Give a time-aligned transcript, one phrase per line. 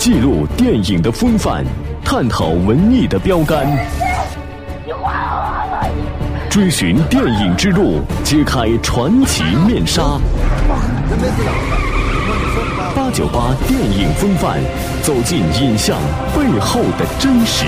[0.00, 1.62] 记录电影的风范，
[2.02, 3.66] 探讨文艺的标杆，
[6.48, 10.18] 追寻电影之路，揭开传奇面纱。
[12.96, 14.56] 八九八电影风范，
[15.02, 15.98] 走进影像
[16.34, 17.66] 背后的真实。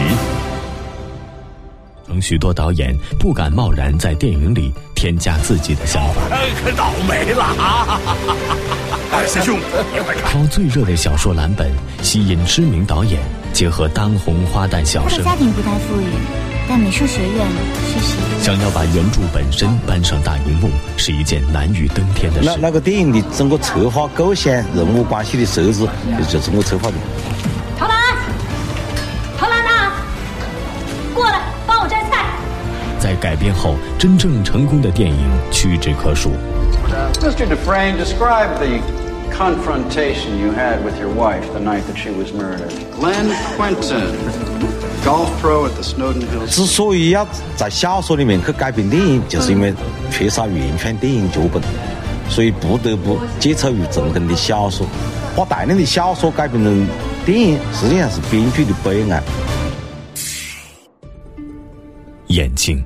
[2.13, 6.21] 曾许多导演不敢贸然在电影里添加自己的想法。
[6.63, 7.99] 可倒霉了啊！
[9.27, 9.59] 师兄，
[9.95, 11.73] 你快看，挑最热的小说蓝本，
[12.03, 13.19] 吸引知名导演，
[13.55, 15.25] 结合当红花旦小生。
[15.25, 16.05] 家庭不太富裕，
[16.69, 17.47] 但美术学院
[17.87, 18.19] 学习。
[18.43, 20.69] 想要把原著本身搬上大荧幕，
[20.99, 22.51] 是一件难于登天的事。
[22.51, 25.89] 那那个电影的整个策划构想、人物关系的设置，
[26.29, 26.95] 就是我策划的。
[27.79, 27.97] 陶兰，
[29.39, 29.93] 陶兰呐，
[31.15, 31.41] 过来
[33.23, 35.17] 改编后，真正成功的电影
[35.53, 36.33] 屈指可数。
[37.21, 37.47] Mr.
[37.47, 38.81] Dufresne, describe the
[39.33, 42.73] confrontation you had with your wife the night that she was murdered.
[42.99, 44.13] Glenn Quentin,
[45.05, 46.51] golf pro at the Snowden Hills.
[46.51, 49.73] 之所以要在小说里面去改编电影，就是因为
[50.11, 51.63] 缺少原创电影脚本，
[52.29, 54.85] 所以不得不接触于成功的小说，
[55.37, 56.87] 把大量的小说改编成
[57.25, 59.23] 电影，实际上是编剧的悲哀。
[62.27, 62.83] 眼睛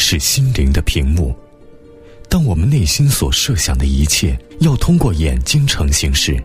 [0.00, 1.34] 是心灵的屏幕，
[2.28, 6.40] 当我们内心所设想的一切要通过眼睛成形时，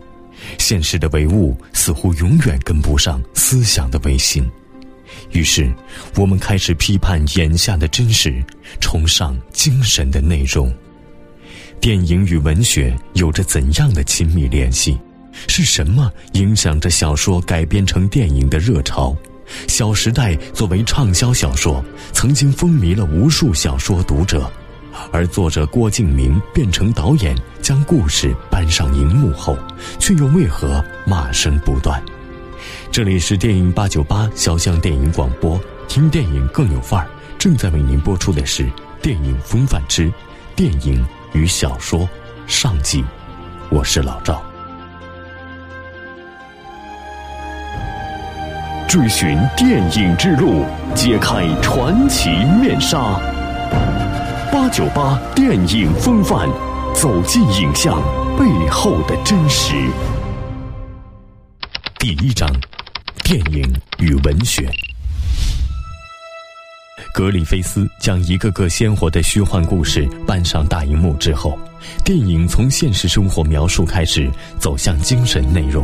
[0.57, 4.43] 现实的唯物似乎永远跟不上思想的唯心。
[5.31, 5.71] 于是，
[6.15, 8.43] 我们开始批判眼下的真实，
[8.81, 10.73] 崇尚精神的内容。
[11.79, 14.97] 电影与文学有着怎样的亲密联系？
[15.47, 19.11] 是什么影响着小说改编成电影的热潮？
[19.67, 24.51] 《小时代》作为畅销小说，曾经风靡了无数小说读者，
[25.11, 29.57] 而作者郭敬明变成导演，将故事搬上荧幕后，
[29.99, 32.01] 却又为何骂声不断？
[32.91, 37.07] 这里是电影八九八小象电影广播，听电影更有范儿。
[37.39, 38.63] 正在为您播出的是
[39.01, 40.11] 《电影风范之
[40.55, 41.03] 电影
[41.33, 42.01] 与小说》
[42.47, 43.03] 上集，
[43.69, 44.52] 我是老赵。
[48.93, 52.29] 追寻电影之路，揭开传奇
[52.61, 53.19] 面纱。
[54.51, 56.47] 八九八电影风范，
[56.93, 57.99] 走进影像
[58.37, 59.73] 背后的真实。
[61.97, 62.47] 第一章：
[63.23, 63.67] 电影
[63.97, 64.69] 与文学。
[67.15, 71.57] 格里菲斯将一个个鲜活的虚幻故事搬上大荧幕之后，
[72.05, 74.29] 电影从现实生活描述开始，
[74.59, 75.83] 走向精神内容。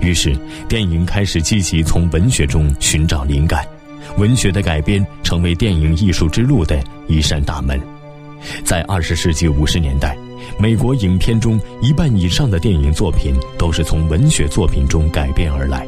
[0.00, 0.36] 于是，
[0.68, 3.66] 电影开始积极从文学中寻找灵感，
[4.18, 7.80] 文学的改编成为电影艺术之路的一扇大门。
[8.64, 10.16] 在二十世纪五十年代，
[10.58, 15.86] 美国影片中一半以上的电影作品都是从文学作品中改编而来。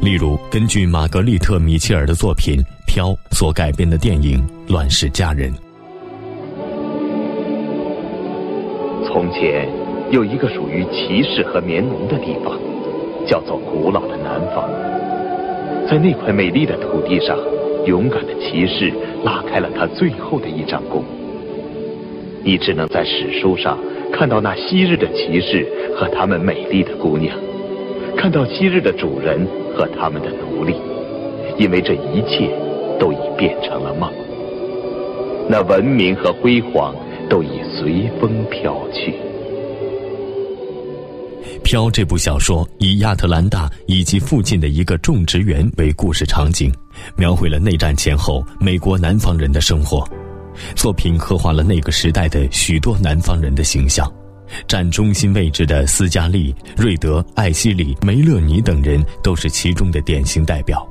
[0.00, 2.56] 例如，根据玛格丽特·米切尔的作品
[2.86, 4.38] 《飘》所改编的电影
[4.72, 5.52] 《乱世佳人》。
[9.08, 9.68] 从前，
[10.12, 12.56] 有一个属于骑士和棉农的地方。
[13.26, 14.68] 叫做古老的南方，
[15.88, 17.38] 在那块美丽的土地上，
[17.86, 18.92] 勇敢的骑士
[19.24, 21.04] 拉开了他最后的一张弓。
[22.42, 23.78] 你只能在史书上
[24.12, 27.36] 看到那昔日的骑士和他们美丽的姑娘，
[28.16, 30.74] 看到昔日的主人和他们的奴隶，
[31.58, 32.50] 因为这一切
[32.98, 34.10] 都已变成了梦。
[35.48, 36.94] 那文明和辉煌
[37.28, 39.12] 都已随风飘去。
[41.70, 46.74] 《飘》这部小说以亚特兰大以及附近的一个种植园为故事场景，
[47.16, 50.04] 描绘了内战前后美国南方人的生活。
[50.74, 54.12] 作品刻画了那个时代的许多南方人的形象，
[54.66, 60.84] 占中心位置的斯嘉丽、瑞德、艾希里、梅勒尼等人都是其中的典型代表。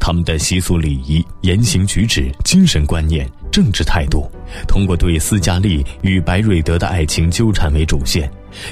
[0.00, 4.26] 他们的习俗礼仪、言行举止、精神观念、政治态度，
[4.66, 8.26] 通过对斯嘉丽与白瑞德的爱情纠缠为主线。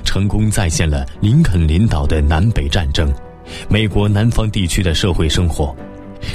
[0.04, 3.12] 成功再现了林肯领导的南北战争，
[3.68, 5.74] 美国南方地区的社会生活。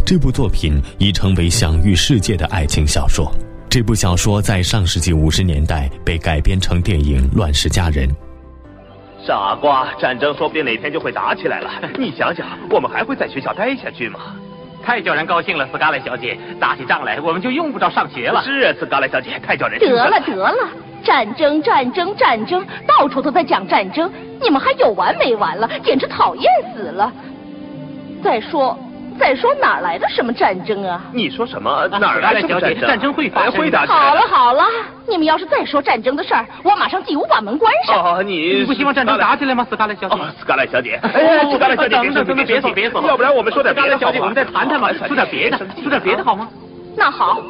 [0.06, 3.32] 这部作品已成为享誉世界的爱情小说。
[3.70, 8.08] 这部小说在上世纪五十年代被改编成电影《乱世佳人》。
[9.26, 11.70] 傻瓜，战争说不定哪天就会打起来了。
[12.00, 14.20] 你想想，我们还会在学校待下去吗？
[14.84, 18.42] 太叫人高兴了，斯嘉莱小姐，打起仗来我们就用不着上学了。
[18.46, 20.70] 是啊，斯嘉莱小姐，太叫人得了得了。
[21.08, 24.12] 战争，战争，战争，到处都在讲战争，
[24.42, 25.70] 你们还有完没完了？
[25.82, 27.10] 简直讨厌死了！
[28.22, 28.78] 再说，
[29.18, 31.02] 再说哪儿来的什么战争啊？
[31.14, 31.88] 你说什么？
[31.88, 32.76] 哪儿来的小姐？
[32.76, 33.86] 战争会发生，会打。
[33.86, 34.66] 好了好了，
[35.08, 38.18] 你们要是再说战争的事儿，我马上进屋把门关上。
[38.18, 39.66] 哦，你不希望战争打起来吗？
[39.70, 43.98] 斯卡莱小姐，斯卡莱小姐，哎，斯卡莱小姐，等等等等，别走别走，要不然我们说点别的。
[43.98, 46.50] 小姐，我们再谈谈吧，说点别的，说点别的好吗？
[46.98, 47.42] 那好。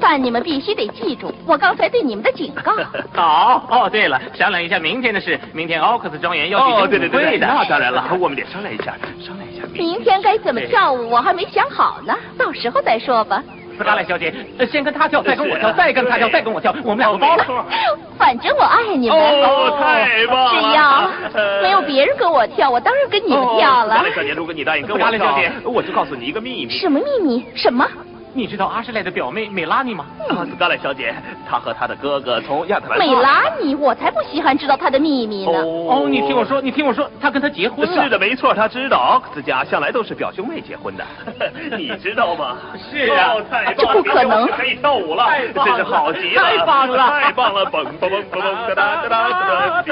[0.00, 2.72] 但你们必须得记住我刚才对你们的警告。
[3.14, 5.38] 好哦，对了，商量一下明天的事。
[5.52, 9.62] 明天奥克斯庄园要举行舞会的，那当然了，我们得商量一下，商量一下。
[9.74, 13.42] 明天该怎么跳舞，我还没想好呢，到时候再说吧。
[13.76, 14.34] 斯卡莱小姐，
[14.70, 17.64] 先跟他跳，再跟我跳，再跟他跳，再跟我跳，我们俩个包了。
[18.18, 19.18] 反正我爱你们。
[19.18, 20.50] 哦，太棒了！
[20.52, 23.96] 只要没有别人跟我跳，我当然跟你们跳了。
[23.96, 26.76] 斯卡莱小姐，如果你答应跟我跳，我就告诉你一个秘密。
[26.78, 27.44] 什么秘密？
[27.54, 27.88] 什么？
[28.32, 30.06] 你知道阿什莱的表妹美拉尼吗？
[30.28, 31.14] 啊，斯卡莱小姐，
[31.48, 33.04] 她和她的哥哥从亚特兰大。
[33.04, 35.58] 美拉尼，我才不稀罕知道她的秘密呢。
[35.58, 38.04] 哦，你听我说，你听我说，她跟他结婚了。
[38.04, 38.98] 是的，没错，她知道。
[38.98, 41.04] 奥克斯家向来都是表兄妹结婚的，
[41.76, 42.56] 你知道吗？
[42.90, 43.34] 是啊，
[43.76, 44.46] 这不可能。
[44.48, 49.82] 可以跳舞了，真是好极了，太棒了，太棒了，蹦蹦蹦蹦蹦哒哒哒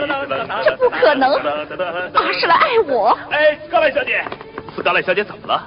[0.47, 0.63] 哒。
[0.65, 1.33] 这不可能，
[2.15, 3.19] 阿什莱爱我。
[3.31, 4.25] 哎，斯卡莱小姐，
[4.77, 5.61] 斯卡莱小姐怎么了？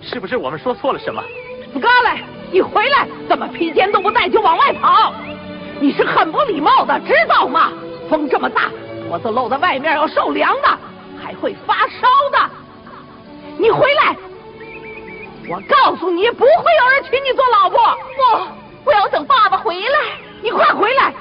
[0.00, 1.22] 是不是我们说错了什么？
[1.72, 2.22] 斯卡莱。
[2.50, 5.14] 你回来，怎么披肩都不带就往外跑？
[5.80, 7.72] 你是很不礼貌的，知道吗？
[8.10, 8.70] 风这么大，
[9.08, 10.78] 脖子露在外面要受凉的，
[11.24, 12.50] 还会发烧的。
[13.58, 14.14] 你回来，
[15.48, 17.78] 我告诉你，不会有人娶你做老婆。
[18.16, 19.98] 不，我要等爸爸回来。
[20.42, 21.14] 你快回来，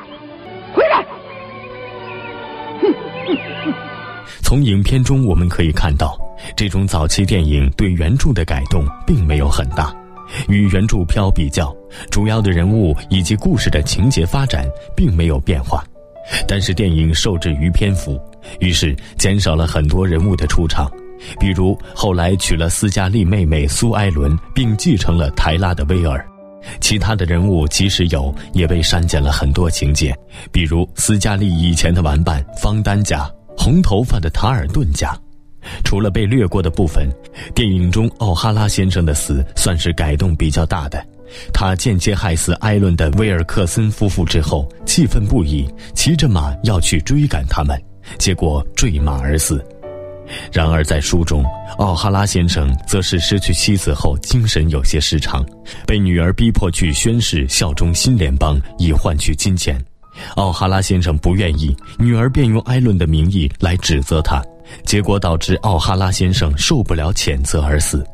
[0.73, 1.05] 回来！
[4.43, 6.17] 从影片中我们可以看到，
[6.57, 9.93] 这种早期电影对原著的改动并没有很大。
[10.47, 11.75] 与原著片比较，
[12.09, 15.83] 主要的人物以及故事的情节发展并没有变化，
[16.47, 18.19] 但是电影受制于篇幅，
[18.59, 20.91] 于是减少了很多人物的出场，
[21.39, 26.25] 比如后来娶了斯嘉丽妹妹苏艾伦并继承了泰拉的威尔，
[26.79, 30.15] 其他的人物即使有，也被删减了很多情节，
[30.51, 35.15] 比如斯嘉丽以前的玩伴方丹家、红头发的塔尔顿家。
[35.83, 37.09] 除了被略过的部分，
[37.53, 41.03] 电影中奥哈拉先生的死算是改动比较大的。
[41.53, 45.65] 他间接害死艾伦的威尔克森夫妇之后，气愤不已，
[45.95, 47.81] 骑着马要去追赶他们，
[48.17, 49.63] 结果坠马而死。
[50.51, 51.43] 然而在书中，
[51.77, 55.45] 奥哈拉先生则是失去妻子后精神有些失常，
[55.85, 59.81] 被女儿逼迫去宣誓效忠新联邦以换取金钱。
[60.35, 64.41] 奥哈拉先生不愿意，女儿便用艾伦的名义来指责他。
[64.83, 68.05] 结果导致奥哈拉先生受不了谴责而死。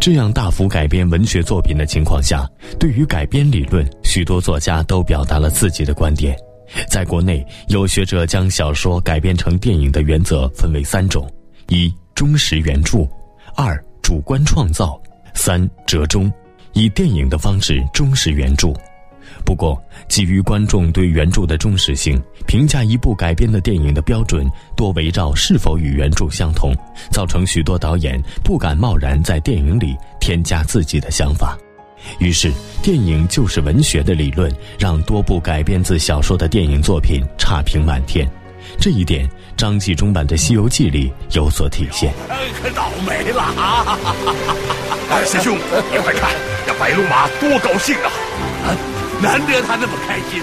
[0.00, 2.48] 这样大幅改编文学作品的情况下，
[2.78, 6.36] 对于改编理论，许多作家都表达了自己的观点。
[6.88, 11.26] 在国内，有学者将小说改编成电影的原则分为三种：
[11.68, 12.98] 一、忠实原著；
[13.56, 15.00] 二、主观创造；
[15.34, 16.30] 三、折中，
[16.74, 18.72] 以电影的方式忠实原著。
[19.44, 24.46] 不过，基于观众对原著的忠实性，评价一部改编的电影的标准
[24.76, 26.72] 多围绕是否与原著相同，
[27.10, 31.56] 造成许多导演不敢贸然在电影里添加自己的想法。
[32.18, 32.52] 于是，
[32.82, 38.28] 电影就是文学的理论让多部改编自小说的电影作品差评满天。
[38.78, 42.12] 这一点，张纪中版的《西游记》里有所体现。
[42.62, 43.98] 可倒霉了啊！
[45.24, 45.56] 师兄，
[45.90, 46.30] 你快看，
[46.66, 48.10] 这白龙马多高兴啊！
[48.66, 48.97] 啊！
[49.20, 50.42] 难得他那么开心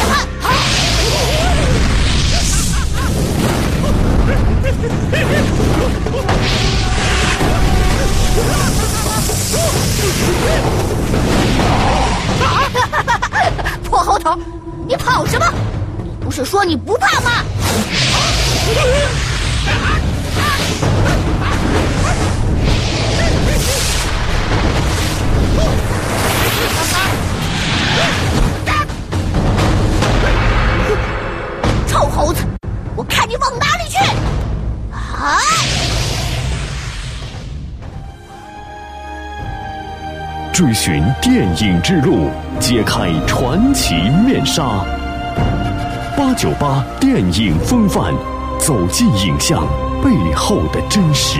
[40.61, 44.85] 追寻电影之路，揭开传奇面纱。
[46.15, 48.13] 八九八电影风范，
[48.59, 49.67] 走进影像
[50.03, 51.39] 背后的真实。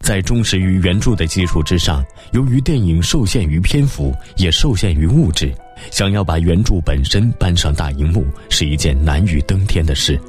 [0.00, 5.50] 在忠实于原著的基础之上，由于电影受限于篇幅，也受限于物质，
[5.90, 10.20] 想要把原著本身搬上大荧幕是一件难于登天的事。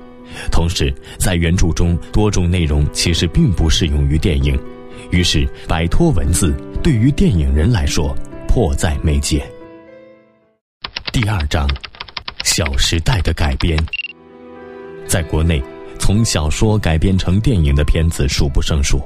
[0.50, 4.58] 同时，在原著中多种内容其实并不适用于电影，
[5.12, 6.56] 于是摆脱文字
[6.88, 8.15] 对于电影人来说
[8.48, 9.46] 迫在眉睫。
[11.12, 11.67] 第二章，
[12.46, 13.77] 《小时代》的改编。
[15.06, 15.62] 在国内，
[16.00, 19.01] 从小说改编成电影的片子数不胜数，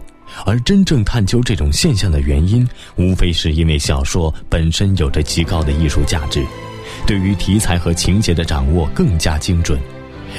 [0.46, 6.46] 而真正探究这种现象的原因，无非是因为小说本身有着极高的艺术价值，
[7.08, 9.80] 对于题材和情节的掌握更加精准。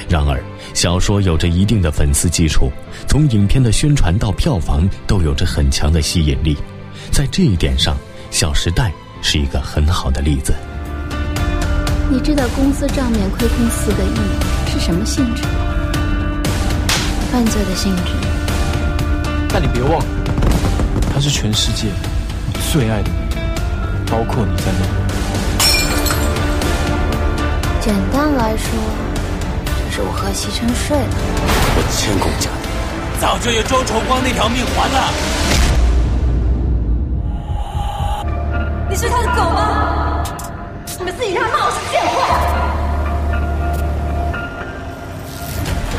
[0.08, 0.40] 然而，
[0.74, 2.70] 小说有着一定的粉丝基础，
[3.08, 6.56] 从影片的宣传到票房都有着很强的吸引力。
[7.10, 7.94] 在这一点上，
[8.30, 8.90] 《小时代》
[9.22, 10.54] 是一个很好的例子。
[12.10, 14.16] 你知道公司账面亏空四个亿
[14.70, 15.42] 是什么性质？
[17.32, 18.12] 犯罪的性质。
[19.48, 20.04] 但你别忘了，
[21.12, 21.88] 他是全世界
[22.52, 23.42] 你最爱的女人，
[24.06, 24.78] 包括你在内。
[27.80, 28.70] 简单来说，
[29.66, 31.14] 就是我和席琛睡了。
[31.74, 32.66] 我千公家的，
[33.20, 35.12] 早就有周崇光那条命还了。
[38.92, 40.22] 你是他的狗吗？
[40.98, 42.12] 你们自己让他骂我是贱货。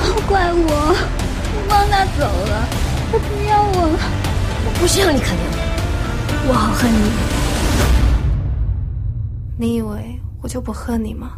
[0.05, 0.93] 都怪我，
[1.55, 2.21] 我帮他走
[2.51, 2.67] 了，
[3.11, 3.97] 他不要我了。
[4.67, 5.39] 我不需要你可怜
[6.45, 7.11] 我，我好恨你。
[9.57, 11.31] 你以为我就不恨你吗？